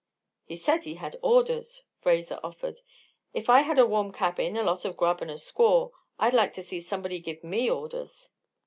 [0.45, 2.81] "He said he had orders," Fraser offered.
[3.35, 6.53] "If I had a warm cabin, a lot of grub and a squaw I'd like
[6.53, 8.31] to see somebody give me orders."